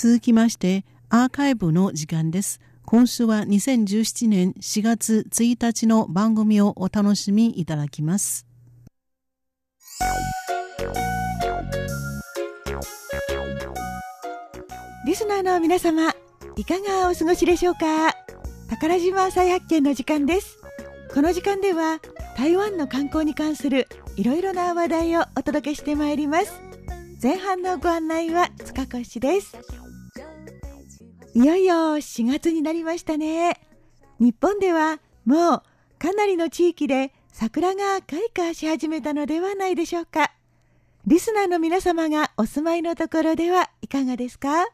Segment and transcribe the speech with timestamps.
[0.00, 2.60] 続きましてアーカイブの時間です。
[2.84, 8.46] 今週は2017年4月1日の番組をお楽しみいただきます。
[15.04, 16.14] リスナーの皆様、
[16.54, 18.14] いかがお過ごしでしょうか？
[18.70, 20.58] 宝島再発見の時間です。
[21.12, 21.98] この時間では
[22.36, 26.52] 台湾の観光に関するいろいろな話題をお届けしてまいります。
[27.20, 29.56] 前半のご案内は塚越です。
[31.34, 33.60] いよいよ4月になりましたね。
[34.18, 35.62] 日本ではもう
[35.98, 40.32] かなりの地域で桜が開花し始めたのではないでしょうか。
[41.06, 44.66] リスナーの皆様がお住まいのところではいかがですか？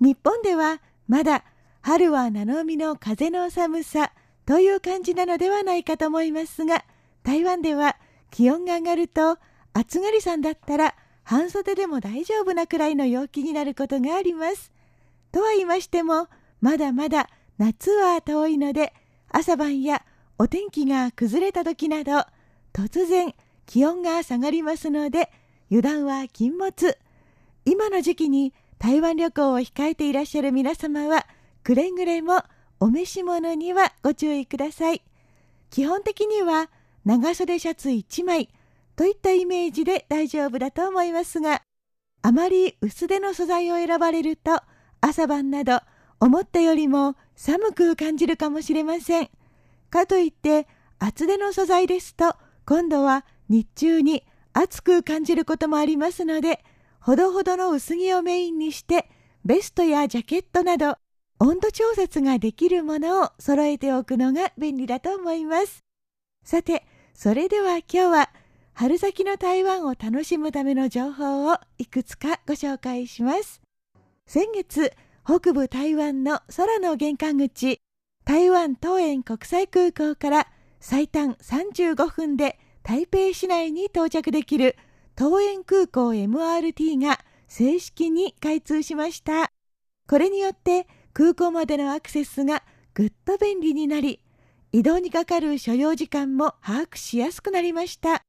[0.00, 1.44] 日本ではまだ
[1.80, 4.12] 春は七海の風の寒さ
[4.44, 6.84] という感じなのではないかと思いますが、
[7.22, 7.96] 台湾では
[8.30, 9.38] 気温が上がると
[9.72, 14.72] 暑がりさんだったら半袖でも大丈夫なくらいの陽気になることがあります。
[15.36, 16.28] とは言いましても
[16.62, 18.94] まだまだ夏は遠いので
[19.28, 20.02] 朝晩や
[20.38, 22.24] お天気が崩れた時など
[22.72, 23.34] 突然
[23.66, 25.30] 気温が下がりますので
[25.70, 26.96] 油断は禁物。
[27.66, 31.26] 今の時期に台湾旅行を控えていらっしゃる皆様は
[31.62, 32.42] くれぐれも
[32.80, 35.02] お召し物にはご注意ください。
[35.68, 36.70] 基本的には
[37.04, 38.48] 長袖シャツ1枚
[38.96, 41.60] といったイメージで大丈夫だと思いますが
[42.22, 44.62] あまり薄手の素材を選ばれると
[45.08, 45.80] 朝晩など
[46.18, 49.30] 思ったよりも寒く感じるかもしれません。
[49.88, 50.66] かといって
[50.98, 52.34] 厚手の素材ですと
[52.66, 56.64] 今度は日中に暑く感じることもありますので
[56.98, 59.08] ほどほどの薄着をメインにして
[59.44, 60.96] ベストやジャケットなど
[61.38, 65.84] 温度調節ができるものを揃えておくのが便利だと思います。
[66.42, 68.30] さて、それでは今日は
[68.72, 73.65] 春先の台湾を楽しむための情報をいくつかご紹介します。
[74.28, 74.92] 先月、
[75.24, 77.78] 北部台湾の空の玄関口、
[78.24, 80.48] 台湾桃園国際空港から
[80.80, 84.74] 最短35分で台北市内に到着できる
[85.18, 89.52] 桃園空港 MRT が正式に開通しました。
[90.08, 92.64] これによって空港までのアクセスが
[92.94, 94.20] ぐっと便利になり、
[94.72, 98.22] 移動にかかる所要時間も把握しやすくなりました。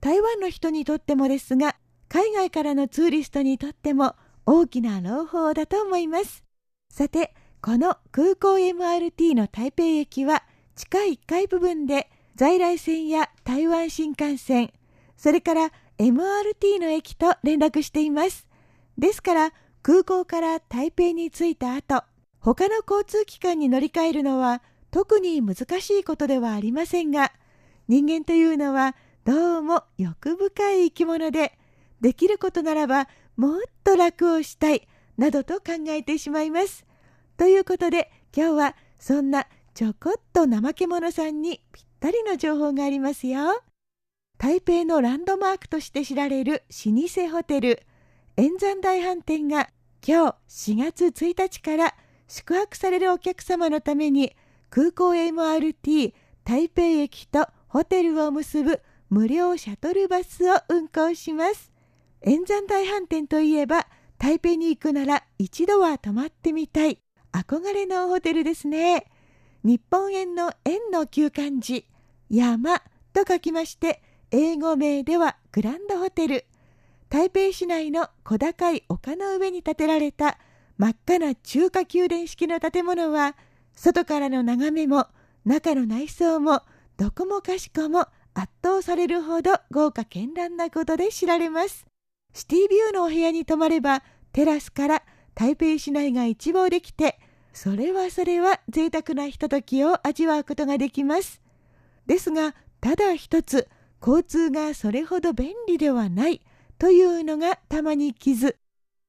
[0.00, 1.76] 台湾の人にとってもですが、
[2.08, 4.16] 海外からのツーリストにとっても
[4.48, 6.44] 大きな朗報だと思います。
[6.88, 10.44] さて、この空港 MRT の台北駅は
[10.76, 14.72] 地下1階部分で在来線や台湾新幹線、
[15.16, 18.46] それから MRT の駅と連絡しています。
[18.96, 19.52] ですから
[19.82, 22.04] 空港から台北に着いた後、
[22.38, 24.62] 他の交通機関に乗り換えるのは
[24.92, 27.32] 特に難しいことではありませんが、
[27.88, 31.58] 人間というのはどうも欲深い生き物で、
[32.00, 34.88] できることならばもっと楽をしたい
[35.18, 36.84] などと考えてしまいます。
[37.36, 43.62] ということで今日はそんなちょこっと怠け者さんにぴったりの情報がありますよ。
[44.38, 47.82] 台北のランドマークとして知られる老舗ホテル
[48.36, 49.70] 円山大飯店が
[50.06, 51.94] 今日4月1日から
[52.28, 54.34] 宿泊されるお客様のために
[54.70, 56.12] 空港 MRT
[56.44, 61.75] 台北駅とホテルを結ぶ無料シャトルバスを運行します。
[62.22, 63.86] 円山大飯店といえば
[64.18, 66.98] 台北に行くなら一度は泊まってみたい。
[67.32, 69.06] 憧れのホテルですね。
[69.62, 71.86] 日本円の円の旧漢字
[72.30, 72.82] 山
[73.12, 76.46] と書きまして英語名ではグランドホテル。
[77.08, 80.38] 台北市内の小高い丘の上に建てられた
[80.78, 83.36] 真っ赤な中華宮殿式の建物は
[83.74, 85.06] 外からの眺めも
[85.44, 86.62] 中の内装も
[86.96, 91.86] どこもかしこも圧倒されるほど豪華絢爛なことで知られます。
[92.36, 94.02] シティビューのお部屋に泊まれば
[94.34, 95.02] テラスから
[95.34, 97.18] 台北市内が一望できて
[97.54, 101.40] それはそれは贅沢なひとときを味わうことができます。
[102.04, 103.68] ですがただ一つ
[104.06, 106.42] 交通がそれほど便利ではない
[106.78, 108.58] というのがたまに傷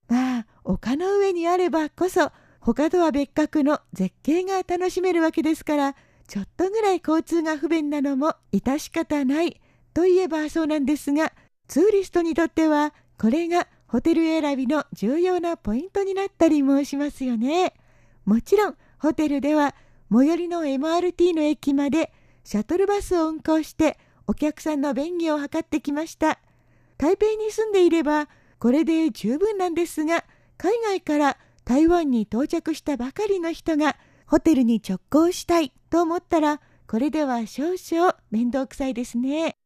[0.07, 2.31] まあ丘の上にあればこそ
[2.61, 5.95] 他とは別格の絶景が楽しめるわけですから
[6.29, 9.59] ちょっとぐらい交通が不便なのも致し方ない
[9.93, 11.33] といえばそうなんですが
[11.67, 17.73] ツーリストにとってはこれがホテル選びの重要なポイントになったりもしますよね。
[18.25, 19.75] もちろんホテルでは
[20.11, 22.11] 最寄りの MRT の駅まで
[22.43, 23.97] シャトルバスを運行して
[24.27, 26.39] お客さんの便宜を図ってきました。
[26.97, 28.27] 台北に住んでいれば
[28.59, 30.25] これで十分なんですが
[30.57, 39.57] 海外から台湾に到着したばかりの人がホテルに直行したいと思ったらこれでは少々面倒くさいですね。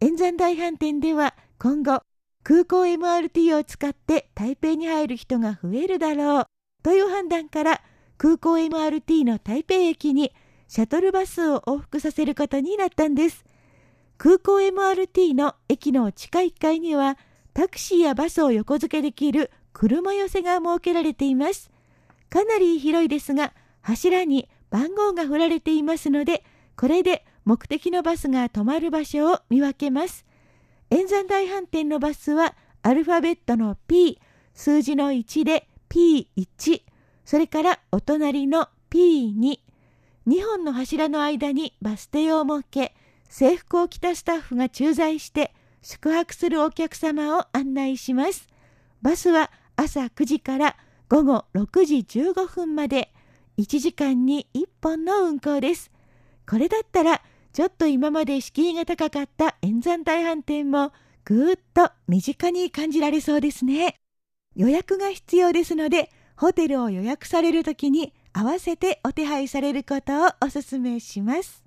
[0.00, 2.02] 円山大飯店では今後
[2.44, 6.46] 空港 MRT を使って台北に入る人が増えるだろう
[6.82, 7.80] という判断から
[8.18, 10.30] 空港 MRT の台北駅に
[10.68, 13.46] シャトルバスを往復させることになったんです。
[14.18, 17.16] 空港 MRT の駅の地下1階には
[17.54, 21.70] タクシーやバスを横付けできる車寄せが設けられています。
[22.28, 26.44] かなり広いですが柱に番号が振られていますので
[26.76, 30.26] これで目的のバスが止まる場所を見分けます。
[30.90, 34.20] 円山大飯店のバスはアルファベットの P
[34.52, 36.82] 数字の1で P1
[37.24, 39.58] それからお隣の P2
[40.26, 42.94] 2本の柱の間にバス停を設け
[43.28, 45.52] 制服を着たスタッフが駐在して
[45.82, 48.48] 宿泊するお客様を案内します。
[49.02, 50.76] バスは朝9時から
[51.08, 53.10] 午後6時15分まで。
[53.56, 55.92] 1時間に1本の運行です。
[56.48, 57.22] これだったら
[57.54, 60.92] ちょっと今まで敷居が高かった円山大飯店も
[61.24, 63.94] ぐーっと身近に感じられそうですね。
[64.56, 71.62] 予約が必要ですので、ホテルを予約されるときに合わせてお手配されることをお勧めします。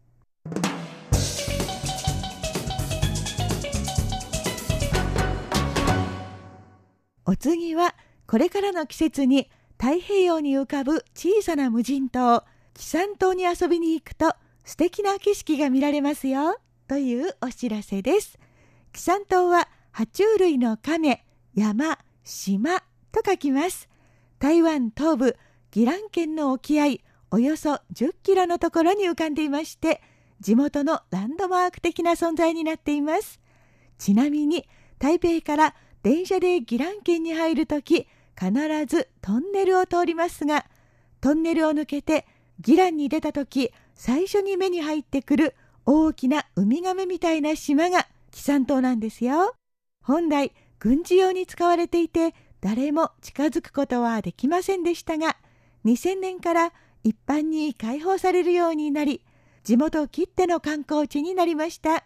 [7.26, 7.96] お次は
[8.28, 9.50] これからの季節に
[9.80, 12.44] 太平洋に浮かぶ小さな無人島、
[12.74, 14.36] 紀山島に遊びに行くと
[14.68, 16.60] 素敵な景色が見られますよ
[16.90, 18.38] というお知らせです。
[18.92, 21.24] 紀山島は爬虫類の亀、
[21.56, 22.82] 山、島
[23.14, 23.88] と書きます。
[24.40, 25.38] 台湾東部
[25.74, 26.98] 宜蘭県の沖合
[27.32, 30.02] およそ10キロのところに浮かんでいまして
[30.42, 33.40] 地元のランドマーク的な存在になっています
[33.98, 34.68] ちなみに
[35.00, 38.08] 台北から電車で宜蘭県に入るとき
[38.40, 38.52] 必
[38.86, 40.66] ずトンネルを通りますが
[41.20, 42.28] トンネルを抜けて
[42.66, 45.56] 宜蘭に出たとき最初に目に入ってくる
[45.86, 49.56] 大きなウミガメみたいな島が紀山島なんですよ。
[50.04, 55.36] 本来軍事用に使われていて誰も近づくことはできませんでしたが
[55.86, 56.74] 2000年から
[57.04, 59.22] 一般に開放されるようになり
[59.64, 62.06] 地元きっての観光地になりました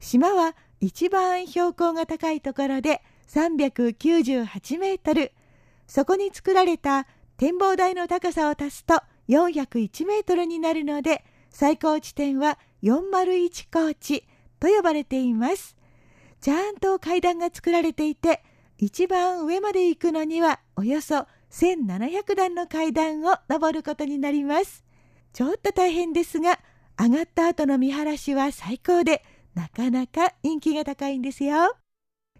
[0.00, 5.32] 島は一番標高が高いところで398メートル
[5.86, 7.06] そこに作られた
[7.36, 14.24] 展望台の高さを足すと401メートルになるので最高地点は401高地
[14.60, 15.76] と呼ばれています。
[16.40, 18.42] ちゃんと階段が作られていて
[18.78, 24.84] 一番上まで行くのにはおよそ1700段の階段を登ることになります。
[25.32, 26.60] ちょっと大変ですが
[26.98, 29.24] 上がった後の見晴らしは最高で
[29.54, 31.76] なかなか人気が高いんですよ。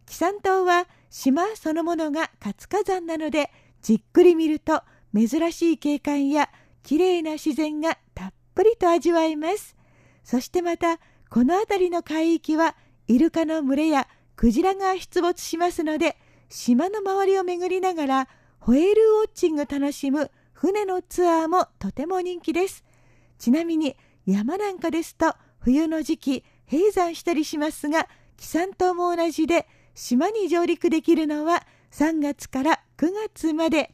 [0.07, 3.51] 紀山島は島そのものが活火山なので
[3.83, 4.83] じっくり見ると
[5.15, 6.51] 珍しい景観や
[6.87, 9.75] 綺麗な自然がたっぷりと味わえます。
[10.23, 12.77] そしてまた、この辺りの海域は、
[13.09, 14.07] イルカの群れや
[14.37, 16.17] クジラが出没しますので、
[16.49, 18.29] 島の周りを巡りながら、
[18.61, 22.85] ホエールウォッチング楽しむ船のツアーもとても人気です。
[23.37, 28.07] ちなみに、山なんかですと、冬の時期、閉山したりしますが、
[28.37, 29.67] 紀山島も同じで、
[29.97, 33.91] 島に上陸できるのは3月から9月まで。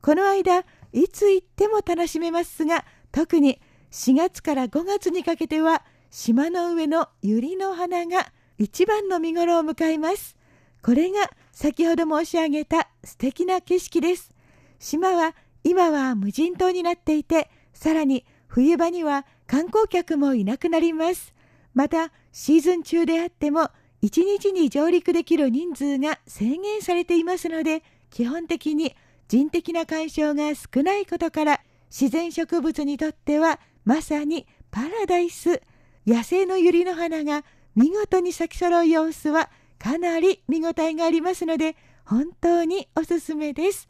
[0.00, 3.60] この間、いつ行っても楽しめますが特に
[3.90, 10.36] 4月から5月にかけては島の上の百合の花が一番の見頃を迎えます。
[10.82, 14.30] これが先ほど申し上げた素敵な景色です。
[14.78, 21.32] 島は今は無人島になっていてさらに冬場には観光客もいなくなります。
[21.74, 23.70] またシーズン中であっても
[24.02, 28.94] 1日に上陸できる人数が制限されていますので基本的に
[29.30, 35.62] 人的な干渉が少ないことから自然植物にとってはまさにパラダイス。
[36.04, 37.44] 野生の百合の花が
[37.76, 43.86] 見事に咲き揃う様子はかなり見応えがありますので本当におすすめです。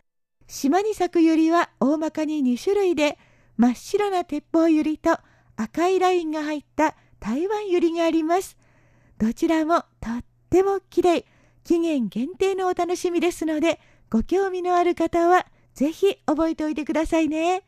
[0.46, 3.16] 島に咲く百合は大まかに2種類で
[3.56, 5.22] 真っ白な鉄砲百合と
[5.56, 8.58] 赤いラインが入った台湾百合があります。
[9.16, 11.24] どちらもとっても綺麗。
[11.62, 13.80] 期限限定のお楽しみですので
[14.10, 17.62] ご興味のある方はぜひ覚えておいてくださいね。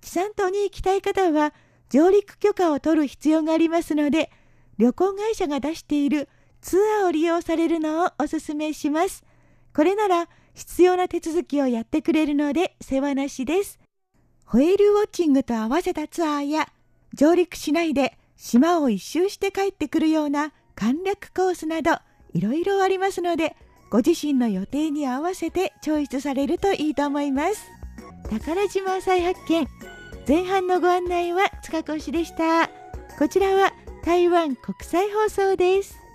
[0.00, 1.54] 紀山島に行きたい方は
[1.88, 4.30] 上陸許可を取る必要がありますので
[4.78, 6.28] 旅行会社が出している
[6.60, 9.24] ツアーを利用されるのをお勧めします。
[9.72, 13.78] これなら必要な手続きをやってくれるので世話なしです。
[14.44, 16.68] ホエールウォッチングと合わせたツアーや
[17.14, 21.92] 上陸しないで島を一周して帰ってくるような簡略コースなど
[22.32, 23.56] いろいろありますので
[23.90, 27.70] ご自身の予定に合わせてチョイスされるといいと思います。
[28.30, 29.68] 宝島再発見。
[30.26, 32.68] 前半のご案内は塚越でした。
[33.18, 33.72] こちらは
[34.04, 36.05] 台湾国際放送です。